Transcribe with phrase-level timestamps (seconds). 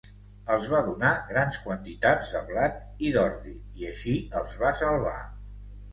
[0.53, 5.19] Els va donar grans quantitats de blat i d'ordi i així els va salvar.